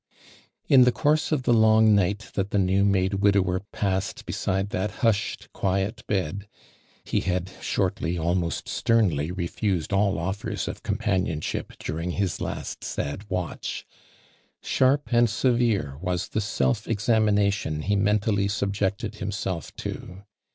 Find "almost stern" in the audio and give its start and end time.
8.17-9.15